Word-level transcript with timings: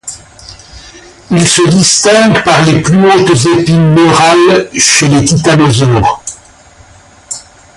Il 1.29 1.47
se 1.47 1.69
distingue 1.69 2.43
par 2.43 2.65
les 2.65 2.81
plus 2.81 2.97
hautes 3.05 3.45
épines 3.59 3.93
neurales 3.93 4.67
chez 4.73 5.07
les 5.07 5.23
titanosaures. 5.23 6.23